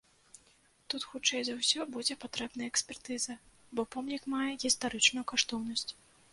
Тут 0.93 1.03
хутчэй 1.09 1.41
за 1.49 1.53
ўсё 1.59 1.85
будзе 1.97 2.17
патрэбная 2.25 2.67
экспертыза, 2.71 3.37
бо 3.77 3.87
помнік 3.97 4.23
мае 4.37 4.51
гістарычную 4.67 5.25
каштоўнасць. 5.33 5.89